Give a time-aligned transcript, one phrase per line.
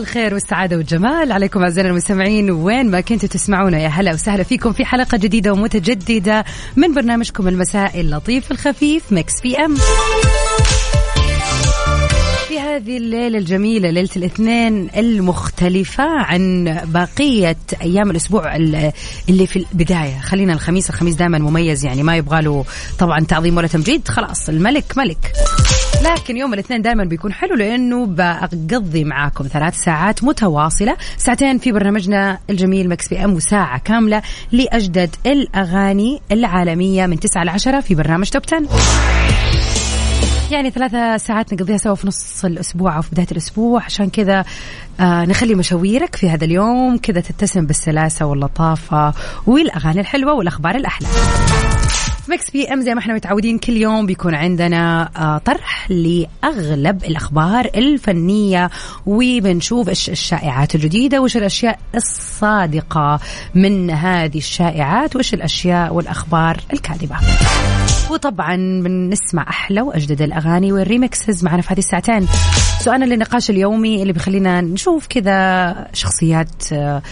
[0.00, 1.32] الخير والسعادة والجمال.
[1.32, 6.44] عليكم أعزائنا المستمعين وين ما كنتوا تسمعونا يا هلا وسهلا فيكم في حلقة جديدة ومتجددة
[6.76, 9.74] من برنامجكم المساء اللطيف الخفيف مكس بي أم.
[12.48, 18.92] في هذه الليلة الجميلة ليلة الاثنين المختلفة عن بقية أيام الأسبوع ال-
[19.28, 20.20] اللي في البداية.
[20.20, 22.64] خلينا الخميس الخميس دائما مميز يعني ما يبغى له
[22.98, 24.08] طبعا تعظيم ولا تمجيد.
[24.08, 25.32] خلاص الملك ملك.
[26.02, 30.96] لكن يوم الاثنين دائما بيكون حلو لأنه بقضي معاكم ثلاث ساعات متواصلة.
[31.16, 37.80] ساعتين في برنامجنا الجميل Mix PM وساعة كاملة لأجدد الأغاني العالمية من 9 ل 10
[37.80, 38.68] في برنامج Top 10
[40.50, 43.82] يعني ثلاثة ساعات نقضيها سوا في نص الأسبوع أو في بداية الأسبوع.
[43.84, 44.44] عشان كذا
[45.00, 46.98] آه نخلي مشاويرك في هذا اليوم.
[46.98, 49.14] كذا تتسم بالسلاسة واللطافة
[49.46, 51.08] والأغاني الحلوة والأخبار الأحلى.
[52.28, 58.70] Mix PM زي ما إحنا متعودين كل يوم بيكون عندنا آه، طرح لأغلب الأخبار الفنية
[59.06, 63.20] وبنشوف إيش الشائعات الجديدة وإيش الأشياء الصادقة
[63.54, 67.16] من هذه الشائعات وإيش الأشياء والأخبار الكاذبة.
[68.10, 72.26] وطبعا بنسمع أحلى وأجدد الأغاني وال remixes معنا في هذه الساعتين.
[72.80, 77.02] سؤالنا للنقاش اليومي اللي بيخلينا نشوف كذا شخصيات آه،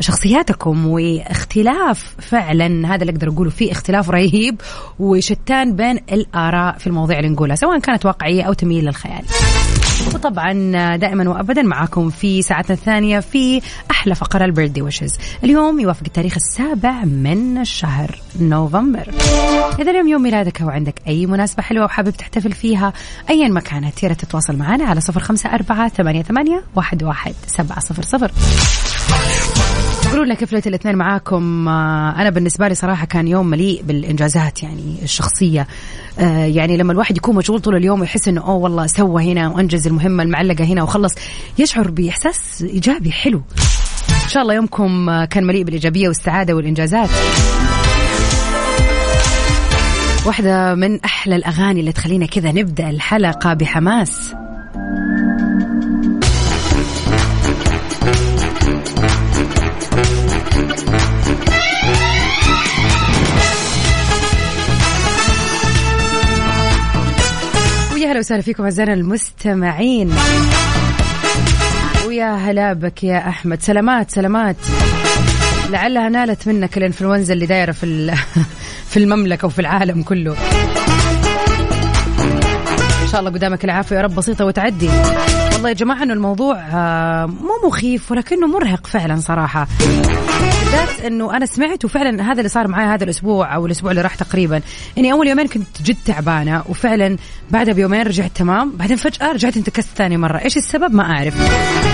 [0.00, 4.60] شخصياتكم واختلاف فعلا هذا اللي أقدر أقوله في اختلاف رهيب
[4.98, 9.22] وشتان بين الآراء في المواضيع اللي نقولها سواء كانت واقعية أو تميل للخيال.
[10.14, 10.52] وطبعا
[10.96, 13.60] دائما وابدا معاكم في ساعتنا الثانية في
[13.90, 15.18] أحلى فقرة البيرثدي ويشز.
[15.44, 19.08] اليوم يوافق التاريخ السابع من الشهر نوفمبر.
[19.78, 22.92] إذا اليوم يوم ميلادك أو عندك أي مناسبة حلوة وحابب تحتفل فيها
[23.30, 27.80] ايا ما كانت يا تتواصل معنا على صفر خمسة أربعة ثمانية ثمانية واحد واحد سبعة
[27.80, 28.30] صفر صفر.
[30.10, 34.62] قولوا لنا كيف ليله الاثنين معاكم؟ آه، أنا بالنسبة لي صراحة كان يوم مليء بالإنجازات
[34.62, 35.66] يعني الشخصية.
[36.18, 39.86] آه، يعني لما الواحد يكون مشغول طول اليوم ويحس إنه أوه والله سوى هنا وأنجز
[39.86, 41.14] المهمة المعلقة هنا وخلص.
[41.58, 43.42] يشعر بإحساس إيجابي حلو.
[44.24, 47.10] إن شاء الله يومكم آه، كان مليء بالإيجابية والسعادة والإنجازات.
[50.26, 54.34] واحدة من أحلى الأغاني اللي تخلينا كذا نبدأ الحلقة بحماس.
[68.20, 70.12] وسهلا فيكم أعزائنا المستمعين.
[72.06, 73.62] ويا هلا بك يا أحمد.
[73.62, 74.56] سلامات سلامات.
[75.70, 78.14] لعلها نالت منك الإنفلونزا اللي دايرة في
[78.90, 80.36] في المملكة وفي العالم كله.
[83.02, 84.88] إن شاء الله قدامك العافية يا رب بسيطة وتعدي.
[85.52, 89.66] والله يا جماعة إنه الموضوع آه، مو مخيف ولكنه مرهق فعلا صراحة.
[90.70, 94.14] بالذات إنه أنا سمعت وفعلا هذا اللي صار معي هذا الأسبوع أو الأسبوع اللي راح
[94.14, 94.60] تقريبا
[94.98, 97.16] إني أول يومين كنت جد تعبانة وفعلا
[97.50, 100.38] بعدها بيومين رجعت تمام بعدين فجأة رجعت انتكست ثاني مرة.
[100.38, 101.34] إيش السبب؟ ما أعرف.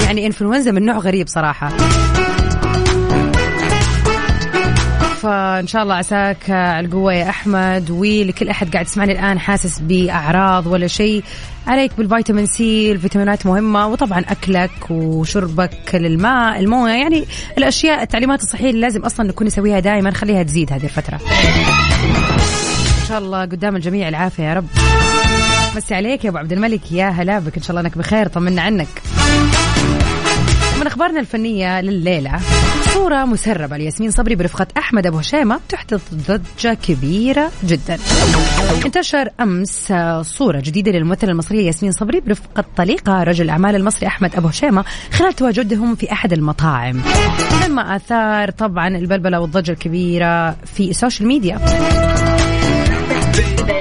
[0.04, 1.72] يعني إنفلونزا من نوع غريب صراحة.
[5.26, 10.86] فإن شاء الله عساك القوة يا أحمد ولكل أحد قاعد يسمعني الآن حاسس بأعراض ولا
[10.86, 11.24] شيء
[11.66, 17.24] عليك بالفيتامين C الفيتامينات مهمة وطبعا أكلك وشربك للماء الموية يعني
[17.58, 21.20] الأشياء التعليمات الصحية اللي لازم أصلا نكون نسويها دائما خليها تزيد هذه الفترة.
[23.00, 24.66] إن شاء الله قدام الجميع العافية يا رب.
[25.76, 28.62] مسي عليك يا أبو عبد الملك يا هلا بك إن شاء الله أنك بخير طمنا
[28.62, 28.88] عنك.
[30.86, 32.40] من أخبارنا الفنية لليلة.
[32.94, 37.98] صورة مسربة لياسمين صبري برفقة أحمد أبو هشيمه تحدث ضجة كبيرة جدا.
[38.84, 39.92] انتشر أمس
[40.22, 45.32] صورة جديدة للممثلة المصرية ياسمين صبري برفقة طليقها رجل الاعمال المصري أحمد أبو هشيمه خلال
[45.32, 47.02] تواجدهم في أحد المطاعم.
[47.66, 51.58] مما آثار طبعا البلبلة والضجة الكبيرة في ال social media.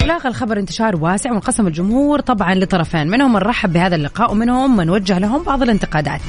[0.06, 4.90] لاقى الخبر انتشار واسع وانقسم الجمهور طبعا لطرفين منهم من رحب بهذا اللقاء ومنهم من
[4.90, 6.22] وجه لهم بعض الانتقادات.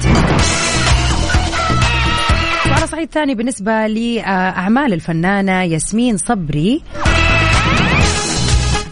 [2.87, 6.81] صعيد ثاني بالنسبة لأعمال الفنانة ياسمين صبري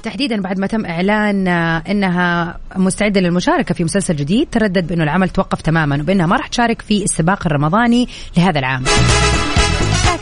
[0.04, 1.48] تحديدا بعد ما تم إعلان
[1.88, 6.82] إنها مستعدة للمشاركة في مسلسل جديد تردد بأنه العمل توقف تماما وبأنها ما راح تشارك
[6.82, 8.08] في السباق الرمضاني
[8.38, 8.84] لهذا العام.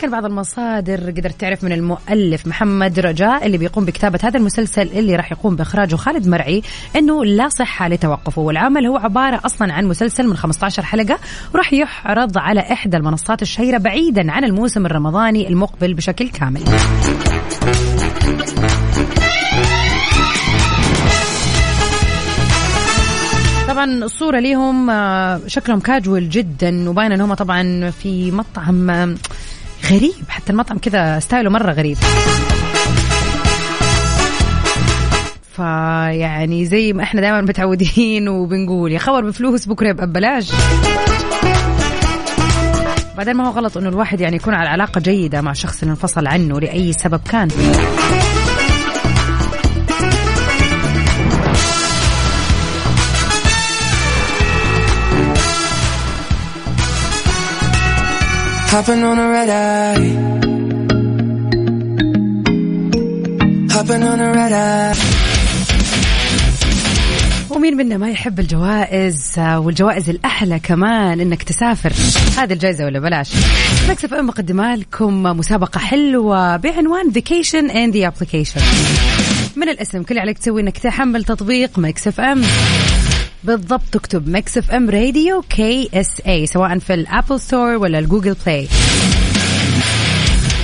[0.04, 5.16] لكن بعض المصادر قدرت تعرف من المؤلف محمد رجاء اللي بيقوم بكتابة هذا المسلسل اللي
[5.16, 6.62] راح يقوم بإخراجه خالد مرعي
[6.96, 8.42] إنه لا صحة لتوقفه.
[8.42, 11.20] والعمل هو عبارة أصلا عن مسلسل من 15 حلقة
[11.54, 16.64] وراح يحرض على إحدى المنصات الشهيرة بعيدا عن الموسم الرمضاني المقبل بشكل كامل.
[23.68, 29.16] طبعا الصورة ليهم آه، شكلهم كاجوال جدا وباين ان هم طبعا في مطعم آه،
[29.92, 30.14] غريب.
[30.30, 31.98] حتى المطعم كذا ستايله مرة غريب.
[35.56, 40.52] فيعني زي ما إحنا دائما متعودين وبنقول يا خبر بفلوس بكرة يبقى ببلاش.
[43.18, 46.60] بعدين ما هو غلط إنه الواحد يعني يكون على علاقة جيدة مع شخص انفصل عنه
[46.60, 47.48] لأي سبب كان.
[58.74, 60.06] Hopping on a red eye.
[63.76, 64.96] Hopping on a red eye.
[67.50, 71.94] ومين منا ما يحب الجوائز والجوائز الأحلى كمان إنك تسافر
[72.38, 73.32] هذه الجائزة ولا بلاش
[73.90, 78.62] Mix FM مقدمة لكم مسابقة حلوة بعنوان vacation in the application
[79.56, 82.42] من الاسم كل عليك تسوي إنك تحمل تطبيق Mix FM
[83.44, 88.68] بالضبط تكتب Mix FM Radio KSA سواء في ال Apple Store ولا ال Google Play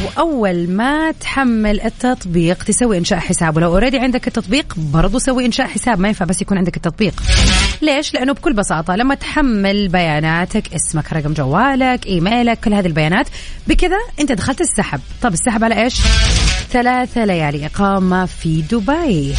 [0.06, 6.00] وأول ما تحمل التطبيق تسوي إنشاء حساب ولو already عندك التطبيق برضو سوي إنشاء حساب
[6.00, 7.24] ما ينفع بس يكون عندك التطبيق.
[7.82, 13.28] ليش؟ لأنه بكل بساطة لما تحمل بياناتك اسمك رقم جوالك إيميلك كل هذه البيانات
[13.68, 15.00] بكذا أنت دخلت السحب.
[15.22, 16.02] طب السحب على إيش؟
[16.72, 19.36] ثلاثة ليالي إقامة في دبي.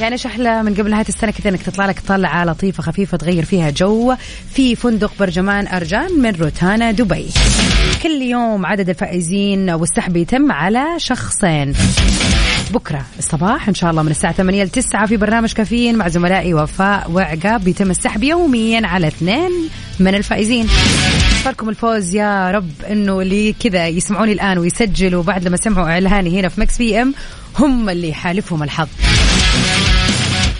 [0.00, 3.44] يعني إيش أحلى من قبل نهايه السنة كذا إنك تطلع لك طلعة لطيفة خفيفة تغير
[3.44, 4.14] فيها جو.
[4.54, 7.26] في فندق برجمان أرجان من روتانا دبي.
[8.02, 11.74] كل يوم عدد الفائزين والسحب يتم على شخصين.
[12.70, 16.54] بكرة الصباح إن شاء الله من الساعة 8 ل 9 في برنامج كافيين مع زملائي
[16.54, 19.50] وفاء وعقاب بيتم السحب يوميا على اثنين
[20.00, 20.66] من الفائزين.
[21.44, 26.48] فالكم الفوز يا رب إنه اللي كذا يسمعوني الآن ويسجلوا بعد لما سمعوا إعلاني هنا
[26.48, 27.14] في Mix PM
[27.58, 28.88] هم اللي يحالفهم الحظ.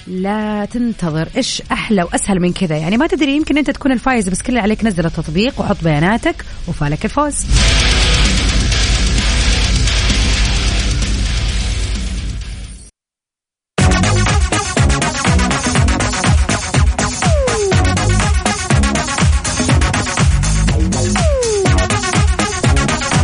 [0.09, 4.43] لا تنتظر إيش أحلى وأسهل من كذا؟ يعني ما تدري يمكن أنت تكون الفايز بس
[4.43, 7.47] كل اللي عليك نزل التطبيق وحط بياناتك وفالك الفوز.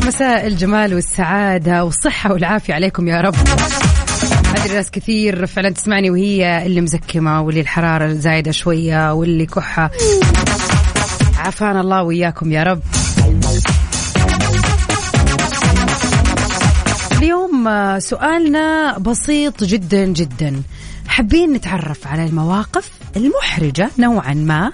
[0.06, 3.34] مساء الجمال والسعادة والصحة والعافية عليكم يا رب.
[4.56, 9.90] أدري ناس كثير فعلا تسمعني وهي اللي مزكمة واللي الحرارة زايدة شوية واللي كحة.
[11.38, 12.80] عافانا الله وإياكم يا رب.
[17.18, 17.68] اليوم
[17.98, 20.62] سؤالنا بسيط جدا جدا.
[21.08, 24.72] حابين نتعرف على المواقف المحرجة نوعا ما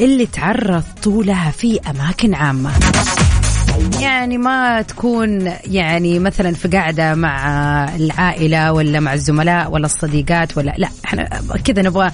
[0.00, 2.70] اللي تعرضتوا لها في أماكن عامة؟
[4.00, 10.74] يعني ما تكون يعني مثلا في قاعدة مع العائلة ولا مع الزملاء ولا الصديقات ولا
[10.78, 12.10] لا إحنا كذا نبغى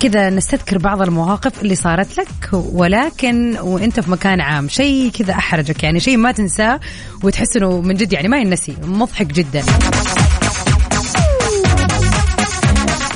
[0.00, 5.82] كذا نستذكر بعض المواقف اللي صارت لك ولكن وأنت في مكان عام شيء كذا أحرجك
[5.82, 6.80] يعني شيء ما تنساه
[7.22, 9.62] وتحس إنه من جد يعني ما ينسي مضحك جدا.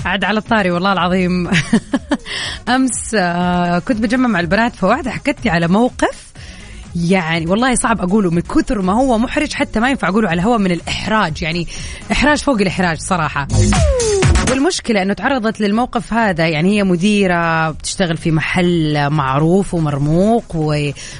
[0.04, 1.50] عاد على الطاري والله العظيم.
[2.74, 6.19] أمس آه، كنت بجمع مع البنات فواحدة حكت لي على موقف
[6.96, 10.58] يعني والله صعب أقوله من كثر ما هو محرج حتى ما ينفع أقوله على الهواء
[10.58, 11.66] من الإحراج يعني
[12.12, 13.48] إحراج فوق الإحراج صراحة.
[14.50, 20.56] والمشكلة أنه تعرضت للموقف هذا يعني هي مديرة بتشتغل في محل معروف ومرموق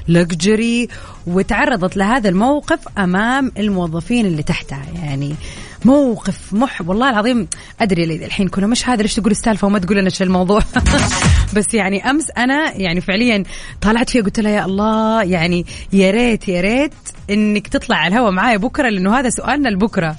[0.09, 0.89] ولكجري
[1.27, 5.35] وتعرضت لهذا الموقف أمام الموظفين اللي تحتها يعني
[5.84, 7.49] موقف مح والله العظيم
[7.80, 10.62] أدري الحين كنا مش هذا ليش تقول السالفة وما تقول لنا الموضوع.
[11.56, 13.44] بس يعني أمس أنا يعني فعليا
[13.80, 16.92] طالعت فيها قلت لها يا الله يعني يا ريت يا ريت
[17.30, 20.16] إنك تطلع على الهواء معايا بكرة لأنه هذا سؤالنا لبكرة.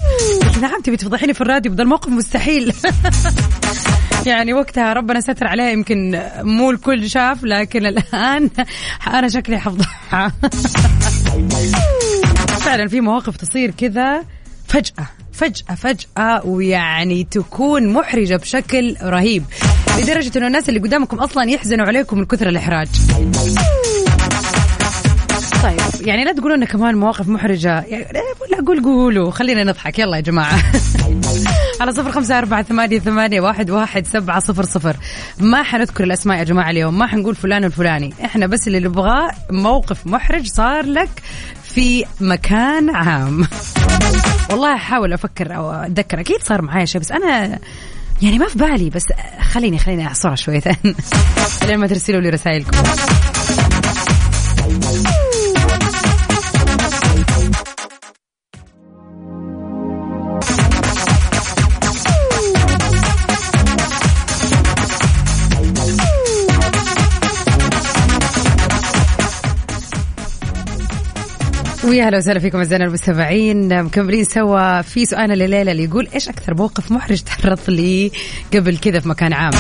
[0.62, 2.74] نعم تبي تفضحيني في الراديو بدل موقف مستحيل.
[4.26, 8.50] يعني وقتها ربنا ستر عليها يمكن مو الكل شاف لكن الآن
[9.08, 10.32] أنا شكلي حفضحها
[12.66, 14.26] فعلا في مواقف تصير كذا
[14.68, 15.21] فجأة.
[15.42, 19.44] فجأة فجأة ويعني تكون محرجة بشكل رهيب.
[20.00, 22.88] لدرجة إنه الناس اللي قدامكم أصلا يحزنوا عليكم من كثر الإحراج.
[25.64, 27.84] طيب يعني لا تقولوا انه كمان مواقف محرجة.
[27.88, 28.08] يعني
[28.52, 29.32] لا قول قولوا.
[29.32, 30.00] خلينا نضحك.
[30.00, 30.64] يلا يا جماعة.
[31.82, 34.96] على صفر خمسة أربعة ثمانية, ثمانية واحد, واحد سبعة صفر صفر.
[35.40, 36.98] ما حنذكر الأسماء يا جماعة اليوم.
[36.98, 38.14] ما حنقول فلان الفلاني.
[38.26, 41.10] إحنا بس اللي نبغاه موقف محرج صار لك
[41.76, 43.48] في مكان عام.
[44.50, 46.20] والله أحاول أفكر أو أتذكر.
[46.20, 47.60] أكيد صار معايا شيء بس أنا
[48.22, 49.06] يعني ما في بالي بس
[49.42, 50.96] خليني خليني اعصر شويتين
[51.68, 52.72] لين ما ترسلوا لي رسائلكم.
[71.92, 73.84] ويا أهلا وسهلا فيكم أعزائنا المستمعين.
[73.84, 78.12] مكملين سوا في سؤالنا لليلة اللي يقول إيش أكثر موقف محرج تعرضت لي
[78.54, 79.52] قبل كذا في مكان عام؟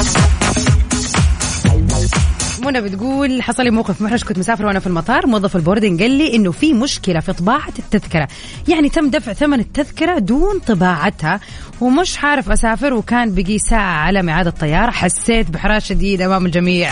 [2.65, 6.35] منى بتقول حصل لي موقف محرج كنت مسافرة وأنا في المطار موظف البوردنج قال لي
[6.35, 8.27] إنه في مشكلة في طباعة التذكرة.
[8.67, 11.39] يعني تم دفع ثمن التذكرة دون طباعتها
[11.81, 16.89] ومش عارف أسافر وكان بقي ساعة على ميعاد الطيارة حسيت بحراج شديد أمام الجميع.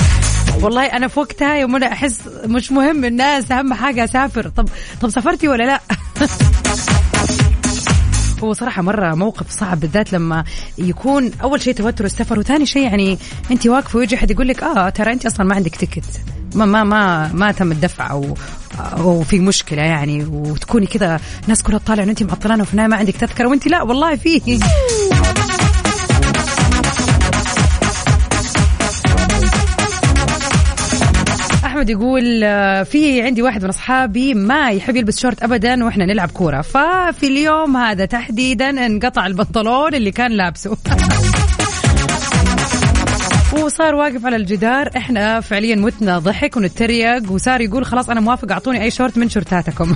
[0.62, 4.50] والله أنا في وقتها يوم أنا أحس مش مهم الناس أهم حاجة أسافر.
[4.50, 4.70] طب
[5.02, 5.80] طب سافرتي ولا لا؟
[8.44, 10.44] هو صراحة مرة موقف صعب بالذات لما
[10.78, 13.18] يكون أول شيء توتر السفر وثاني شيء يعني
[13.52, 16.22] أنت واقفة ويجي أحد يقول لك آه ترى أنت أصلا ما عندك تكت
[16.56, 18.36] ما ما ما ما تم الدفع أو
[18.80, 23.16] أو في مشكلة يعني وتكوني كذا الناس كلها تطالع أن أنت معطلانة وفي ما عندك
[23.16, 24.60] تذكرة وأنت لا والله فيه
[31.80, 36.32] أحمد يقول آه، في عندي واحد من أصحابي ما يحب يلبس شورت ابدا وإحنا نلعب
[36.32, 36.62] كورة.
[36.62, 40.78] ففي اليوم هذا تحديدا انقطع البنطلون اللي كان لابسه.
[43.64, 44.90] وصار واقف على الجدار.
[44.98, 47.32] إحنا فعليا متنا ضحك ونتريق.
[47.32, 49.94] وصار يقول خلاص أنا موافق أعطوني أي شورت من شورتاتكم.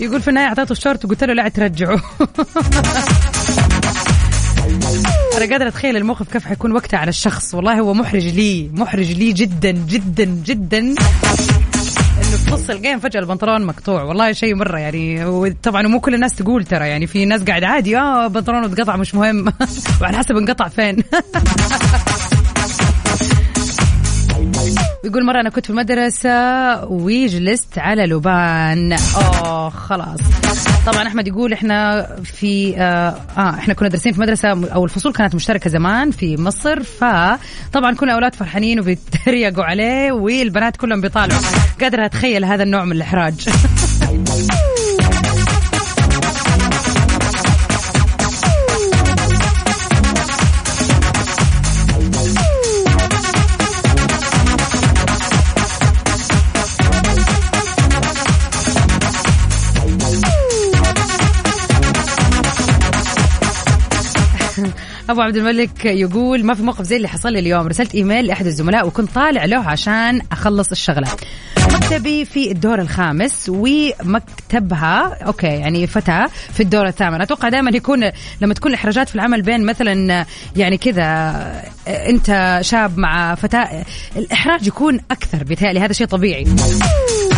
[0.00, 2.02] يقول في النهايه أعطيته الشورت وقلت له لا ترجعه
[5.36, 7.54] أنا قادرة أتخيل الموقف كيف حيكون وقتها على الشخص.
[7.54, 10.78] والله هو محرج لي محرج لي جدا جدا جدا.
[10.78, 10.94] إنه
[12.44, 14.02] في نص الجيم فجأة البنطلون مقطوع.
[14.02, 15.24] والله شيء مرة يعني.
[15.24, 16.88] وطبعا مو كل الناس تقول ترى.
[16.88, 19.52] يعني في ناس قاعد عادي آه بنطلونه اتقطع مش مهم.
[20.00, 20.96] وعلى حسب انقطع فين.
[25.04, 28.92] يقول مرة أنا كنت في المدرسة وجلست على لبان.
[28.92, 30.18] أوه خلاص.
[30.86, 35.34] طبعا أحمد يقول إحنا في آه, آه إحنا كنا دارسين في مدرسة أو الفصول كانت
[35.34, 41.40] مشتركة زمان في مصر فطبعا كل الأولاد فرحانين وبيتريقوا عليه والبنات كلهم بيطالعوا.
[41.80, 43.48] قادرة أتخيل هذا النوع من الإحراج.
[65.10, 67.66] أبو عبد الملك يقول ما في موقف زي اللي حصل لي اليوم.
[67.66, 71.08] رسلت إيميل لأحد الزملاء وكنت طالع له عشان أخلص الشغلة.
[71.58, 77.20] مكتبي في الدور الخامس ومكتبها أوكي يعني فتاة في الدور الثامن.
[77.20, 83.34] أتوقع دائما يكون لما تكون الإحراجات في العمل بين مثلا يعني كذا أنت شاب مع
[83.34, 83.84] فتاة
[84.16, 86.46] الإحراج يكون أكثر بيتهيألي هذا شيء طبيعي.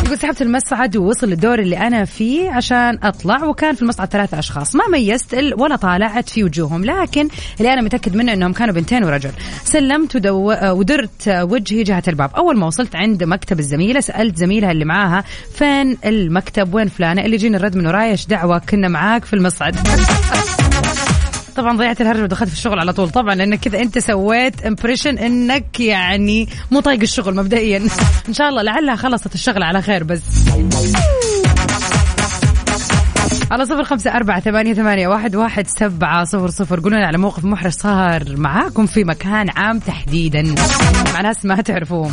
[0.07, 4.77] يقول سحبت المصعد ووصل للدور اللي أنا فيه عشان أطلع وكان في المصعد ثلاثة أشخاص.
[4.77, 7.29] ما ميزت ولا طالعت في وجوههم لكن
[7.61, 9.31] اللي أنا متأكد منه إنهم كانوا بنتين ورجل.
[9.65, 10.53] سلمت ودو...
[10.65, 12.31] ودرت وجهي جهة الباب.
[12.37, 17.37] أول ما وصلت عند مكتب الزميلة سألت زميلها اللي معاها فين المكتب؟ وين فلانة؟ اللي
[17.37, 19.77] جينا الرد من ورايا إيش دعوة؟ كنا معاك في المصعد.
[21.57, 23.11] طبعا ضيعت الهرج ودخلت في الشغل على طول.
[23.11, 27.83] طبعا لأنك كذا أنت سويت impression إنك يعني مو طايق الشغل مبدئيا.
[28.29, 30.23] إن شاء الله لعلها خلصت الشغله على خير بس.
[33.51, 36.81] على صفر خمسة أربعة ثمانية, ثمانية واحد, واحد سبعة صفر صفر.
[36.81, 40.55] قولوا على موقف محرج صار معاكم في مكان عام تحديدا.
[41.15, 42.13] مع ناس ما تعرفوهم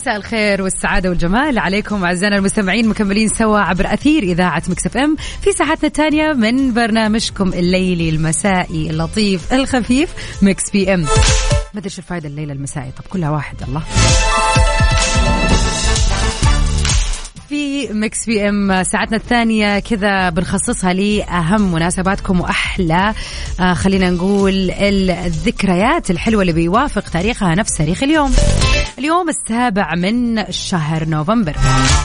[0.00, 1.58] مساء الخير والسعادة والجمال.
[1.58, 7.52] عليكم أعزائنا المستمعين مكملين سوا عبر أثير إذاعة Mix FM في ساعتنا الثانية من برنامجكم
[7.52, 11.00] الليلي المسائي اللطيف الخفيف Mix PM.
[11.00, 13.82] ما أدري الفائدة الليلة المسائي؟ طب كلها واحد الله
[17.50, 23.14] في Mix PM ساعتنا الثانية كذا بنخصصها لأهم مناسباتكم وأحلى.
[23.60, 28.32] آه خلينا نقول الذكريات الحلوة اللي بيوافق تاريخها نفس تاريخ اليوم.
[28.98, 31.56] اليوم السابع من شهر نوفمبر.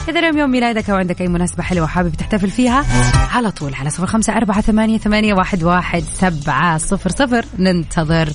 [0.08, 2.84] إذا اليوم يوم ميلادك أو عندك أي مناسبة حلوة حابب تحتفل فيها
[3.32, 7.44] على طول على صفر خمسة أربعة ثمانية, ثمانية واحد, واحد سبعة صفر صفر.
[7.58, 8.28] ننتظر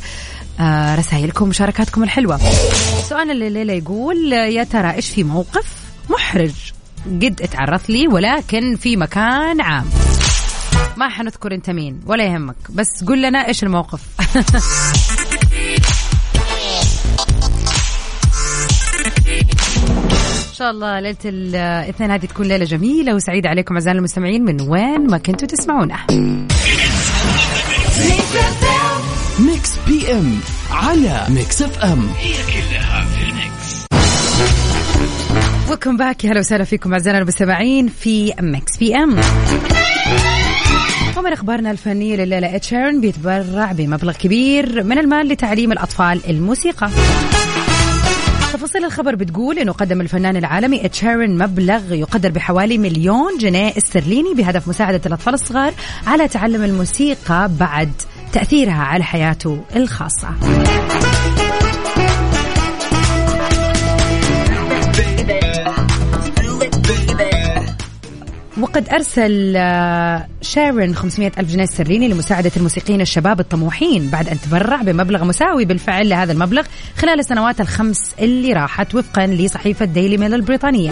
[0.60, 2.39] آه رسائلكم ومشاركاتكم الحلوة.
[3.10, 5.65] سؤال الليلة يقول يا ترى إيش في موقف
[6.10, 6.51] محرج؟
[7.05, 9.86] قد اتعرض لي ولكن في مكان عام.
[10.98, 12.55] ما حنذكر انت مين ولا يهمك.
[12.70, 14.01] بس قل لنا إيش الموقف.
[20.50, 25.08] إن شاء الله ليلة الاثنين هذه تكون ليلة جميلة وسعيدة عليكم اعزائنا المستمعين من وين
[25.08, 25.98] ما كنتوا تسمعونا.
[29.39, 30.39] Mix PM
[30.72, 32.90] على Mix FM هي كلها
[35.71, 39.19] welcome back أهلا وسهلا فيكم أعزائنا المستمعين في Mix PM.
[41.17, 46.89] ومن أخبارنا الفنية لليلة إد شيران بيتبرع بمبلغ كبير من المال لتعليم الأطفال الموسيقى.
[48.53, 54.67] تفاصيل الخبر بتقول إنه قدم الفنان العالمي اتشيرن مبلغ يقدر بحوالي مليون جنيه استرليني بهدف
[54.67, 55.73] مساعدة الأطفال الصغار
[56.07, 57.91] على تعلم الموسيقى بعد
[58.33, 60.29] تأثيرها على حياته الخاصة.
[68.62, 74.82] وقد أرسل آه، شارن 500 ألف جنيه استرليني لمساعدة الموسيقيين الشباب الطموحين بعد أن تبرع
[74.82, 76.63] بمبلغ مساوي بالفعل لهذا المبلغ
[76.98, 80.91] خلال السنوات الخمس اللي راحت وفقا لصحيفة ديلي ميل البريطانية.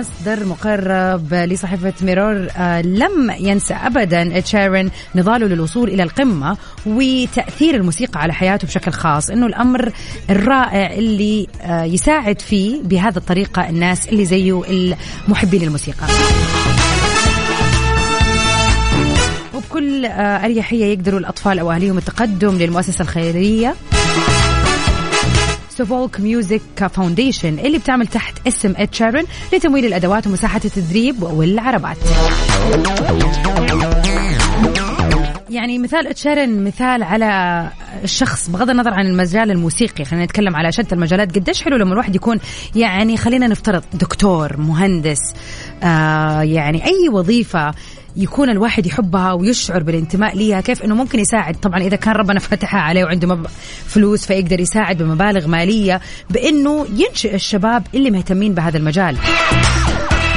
[0.00, 8.20] مصدر مقرب لصحيفة ميرور آه لم ينسى أبدا تشيرن نضاله للوصول إلى القمة وتأثير الموسيقى
[8.20, 9.30] على حياته بشكل خاص.
[9.30, 9.92] إنه الأمر
[10.30, 14.62] الرائع اللي آه يساعد فيه بهذا الطريقة الناس اللي زيه
[15.28, 16.06] المحبين الموسيقى
[19.54, 23.74] وبكل آه أريحية يقدروا الأطفال أو أهليهم التقدم للمؤسسة الخيرية.
[25.80, 31.96] Suffolk Music Foundation اللي بتعمل تحت اسم إد شيران لتمويل الأدوات ومساحة التدريب والعربات.
[35.50, 37.68] يعني مثال إد شيران مثال على
[38.04, 42.16] الشخص بغض النظر عن المجال الموسيقي خلينا نتكلم على شتى المجالات قديش حلو لما الواحد
[42.16, 42.38] يكون
[42.76, 45.34] يعني خلينا نفترض دكتور مهندس
[45.82, 47.74] آه يعني أي وظيفة
[48.16, 51.56] يكون الواحد يحبها ويشعر بالانتماء ليها كيف إنه ممكن يساعد.
[51.56, 53.38] طبعا إذا كان ربنا فتحها عليه وعنده
[53.86, 59.16] فلوس فيقدر يساعد بمبالغ مالية بإنه ينشئ الشباب اللي مهتمين بهذا المجال.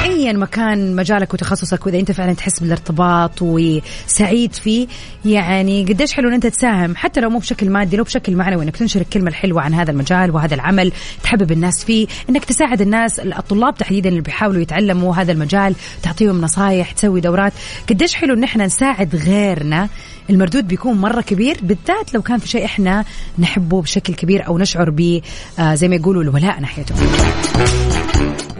[0.04, 4.86] ايا مكان مجالك وتخصصك وإذا أنت فعلا تحس بالارتباط وسعيد فيه
[5.24, 8.76] يعني قديش حلو إن أنت تساهم حتى لو مو بشكل مادي لو بشكل معنوي إنك
[8.76, 13.74] تنشر الكلمة الحلوة عن هذا المجال وهذا العمل تحبب الناس فيه إنك تساعد الناس الطلاب
[13.74, 17.52] تحديدا اللي بيحاولوا يتعلموا هذا المجال تعطيهم نصايح تسوي دورات.
[17.90, 19.88] قديش حلو إن إحنا نساعد غيرنا
[20.30, 23.04] المردود بيكون مرة كبير بالذات لو كان في شيء إحنا
[23.38, 25.20] نحبه بشكل كبير أو نشعر ب
[25.58, 26.94] آه زي ما يقولوا الولاء ناحيته.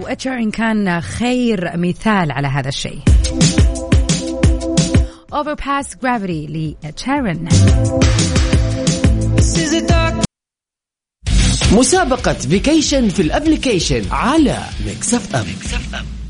[0.01, 2.99] وإتشارين كان خير مثال على هذا الشيء.
[5.35, 6.51] Overpass Gravity
[6.85, 7.49] لتشارن
[11.73, 16.24] مسابقة vacation في ال application على Mix FM, Mix FM.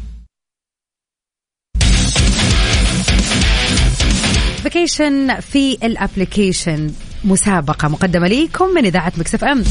[4.65, 6.91] vacation في ال application
[7.25, 9.65] مسابقة مقدمة لكم من إذاعة Mix FM.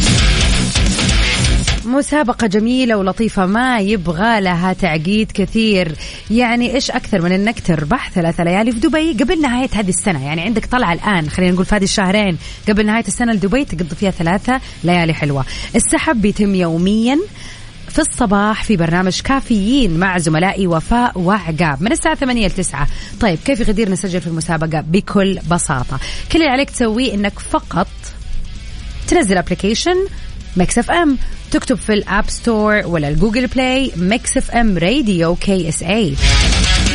[1.86, 5.96] مسابقة جميلة ولطيفة ما يبغى لها تعقيد كثير.
[6.32, 10.42] يعني إيش أكثر من أنك تربح ثلاثة ليالي في دبي قبل نهاية هذه السنة؟ يعني
[10.42, 12.38] عندك طلعة الآن خلينا نقول في هذه الشهرين
[12.70, 15.46] قبل نهاية السنة لدبي تقضي فيها ثلاثة ليالي حلوة.
[15.76, 17.20] السحب بيتم يوميا.
[17.90, 22.88] في الصباح في برنامج كافيين مع زملائي وفاء وعقاب من الساعة 8 ل 9
[23.20, 26.00] طيب كيف غدير نسجل في المسابقة؟ بكل بساطة.
[26.32, 27.88] كل اللي عليك تسويه إنك فقط
[29.08, 29.96] تنزل application
[30.58, 31.18] Mix FM
[31.52, 36.16] تكتب في ال App Store ولا ال Google Play Mix FM Radio KSA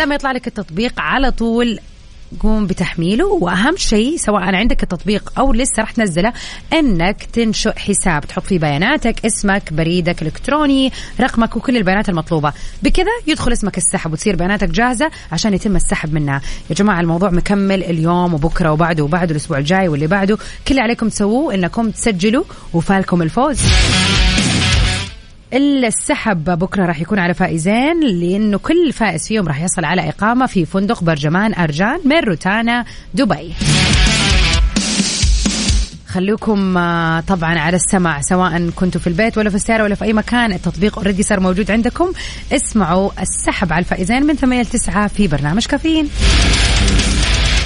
[0.00, 1.78] لما يطلع لك التطبيق على طول
[2.40, 3.26] قوم بتحميله.
[3.26, 6.32] وأهم شيء سواء عندك التطبيق أو لسه راح تنزله
[6.72, 12.52] إنك تنشئ حساب تحط فيه بياناتك اسمك بريدك الإلكتروني رقمك وكل البيانات المطلوبة.
[12.82, 16.40] بكذا يدخل اسمك السحب وتصير بياناتك جاهزة عشان يتم السحب منها.
[16.70, 20.36] يا جماعة الموضوع مكمل اليوم وبكرة وبعده وبعده الأسبوع الجاي واللي بعده.
[20.36, 23.60] كل اللي عليكم تسووه إنكم تسجلوا وفالكم الفوز.
[25.54, 26.44] السحب.
[26.44, 31.04] بكرة راح يكون على فائزين لأنه كل فائز فيهم راح يحصل على إقامة في فندق
[31.04, 32.84] برجمان أرجان من روتانا
[33.14, 33.54] دبي.
[36.06, 40.12] خليكم آه، طبعا على السمع سواء كنتوا في البيت ولا في السيارة ولا في أي
[40.12, 42.12] مكان التطبيق اوريدي صار موجود عندكم.
[42.52, 46.08] اسمعوا السحب على الفائزين من 8 ل 9 في برنامج كافيين.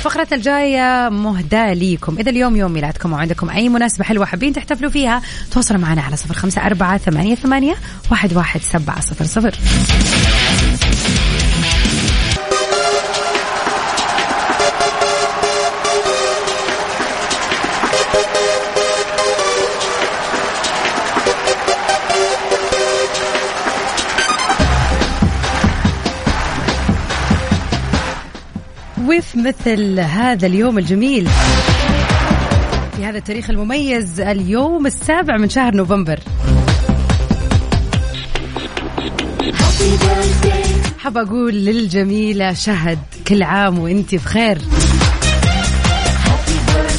[0.02, 2.16] فقرة الجاية مهداة ليكم.
[2.18, 6.34] إذا اليوم يوم ميلادكم وعندكم أي مناسبة حلوة حابين تحتفلوا فيها تواصلوا معنا على صفر
[6.34, 7.74] خمسة أربعة ثمانية, ثمانية
[8.10, 9.54] واحد, واحد سبعة صفر صفر.
[29.42, 31.28] مثل هذا اليوم الجميل.
[32.96, 36.20] في هذا التاريخ المميز اليوم السابع من شهر نوفمبر.
[40.98, 44.58] حاب أقول للجميلة شهد كل عام وإنت بخير.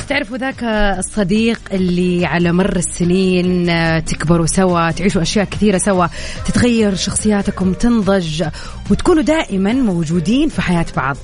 [0.10, 0.64] تعرفوا ذاك
[1.00, 3.66] الصديق اللي على مر السنين
[4.06, 6.06] تكبروا سوا تعيشوا أشياء كثيرة سوا
[6.46, 8.44] تتغير شخصياتكم تنضج
[8.92, 11.18] وتكونوا دائما موجودين في حياة بعض.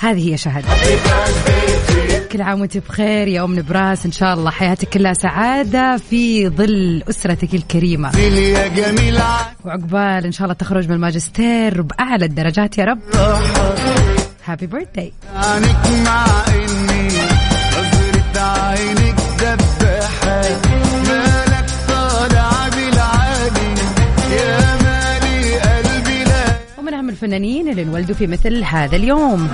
[0.00, 0.64] هذه هي شهد
[2.32, 7.02] كل عام وانت بخير يا أم نبراس إن شاء الله حياتك كلها سعادة في ظل
[7.10, 8.10] أسرتك الكريمة.
[9.64, 12.98] وعقبال إن شاء الله تخرج من الماجستير بأعلى الدرجات يا رب.
[14.46, 15.12] هابي بيرثداي
[27.26, 29.48] الفنانين اللي انولدوا في مثل هذا اليوم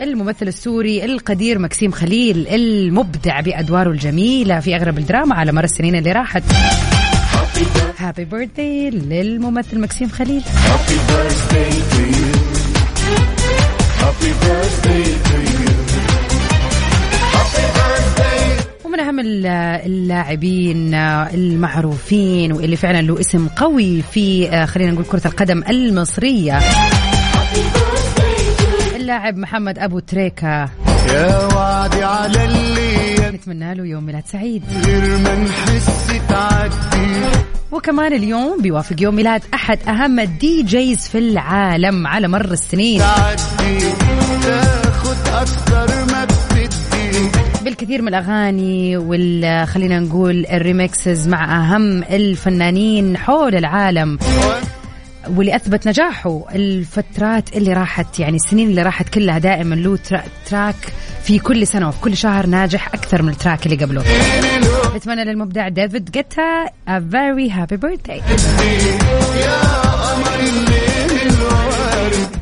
[0.00, 6.12] الممثل السوري القدير مكسيم خليل المبدع بأدواره الجميلة في أغلب الدراما على مر السنين اللي
[6.12, 6.42] راحت
[7.98, 10.42] happy birthday للممثل مكسيم خليل
[14.06, 16.25] Happy birthday to you.
[18.96, 25.62] من أهم اللاعبين المعروفين واللي فعلا له اسم قوي في آه، خلينا نقول كرة القدم
[25.68, 26.60] المصرية.
[28.96, 30.68] اللاعب محمد أبو تريكة.
[31.08, 34.62] يا وعدي على اللي نتمنى له يوم ميلاد سعيد.
[34.86, 37.12] غير ما نحس تعدي.
[37.72, 43.00] وكمان اليوم بيوافق يوم ميلاد أحد أهم الدي جيز في العالم على مر السنين.
[43.00, 43.78] تعدي.
[44.42, 45.95] تاخد أكثر
[47.86, 54.18] بالكثير من الأغاني وال خلينا نقول الريمكسز مع أهم الفنانين حول العالم.
[55.36, 59.98] واللي أثبت نجاحه الفترات اللي راحت يعني السنين اللي راحت كلها دائما له
[60.50, 64.04] track في كل سنة وفي كل شهر ناجح أكثر من ال track اللي قبله.
[64.96, 68.22] نتمنى للمبدع ديفيد جيتا a very happy birthday.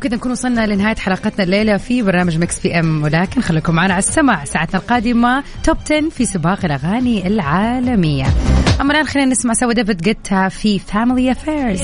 [0.05, 4.45] وكذا نكون وصلنا لنهاية حلقتنا الليلة في برنامج Mix PM ولكن خليكم معنا على السمع
[4.45, 8.27] ساعتنا القادمة top 10 في سباق الأغاني العالمية.
[8.81, 11.81] أما الآن خلينا نسمع سوا ديفيد جيتا في Family Affairs